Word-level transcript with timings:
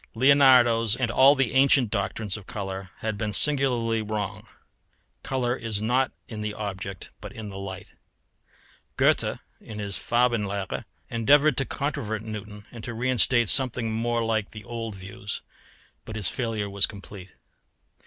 Leonardo's 0.15 0.95
and 0.95 1.11
all 1.11 1.35
the 1.35 1.53
ancient 1.53 1.91
doctrines 1.91 2.35
of 2.35 2.47
colour 2.47 2.89
had 3.01 3.19
been 3.19 3.31
singularly 3.31 4.01
wrong; 4.01 4.47
colour 5.21 5.55
is 5.55 5.79
not 5.79 6.11
in 6.27 6.41
the 6.41 6.55
object 6.55 7.11
but 7.21 7.31
in 7.31 7.49
the 7.49 7.57
light. 7.59 7.93
Goethe, 8.97 9.37
in 9.59 9.77
his 9.77 9.97
Farbenlehre, 9.99 10.85
endeavoured 11.11 11.55
to 11.57 11.65
controvert 11.65 12.23
Newton, 12.23 12.65
and 12.71 12.83
to 12.83 12.95
reinstate 12.95 13.47
something 13.47 13.91
more 13.93 14.23
like 14.23 14.49
the 14.49 14.63
old 14.63 14.95
views; 14.95 15.43
but 16.03 16.15
his 16.15 16.29
failure 16.29 16.67
was 16.67 16.87
complete. 16.87 17.33